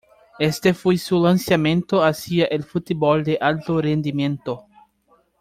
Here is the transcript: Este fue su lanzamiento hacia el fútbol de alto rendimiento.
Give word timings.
Este 0.39 0.73
fue 0.73 0.97
su 0.97 1.21
lanzamiento 1.23 2.03
hacia 2.03 2.45
el 2.47 2.63
fútbol 2.63 3.23
de 3.23 3.37
alto 3.39 3.79
rendimiento. 3.79 4.65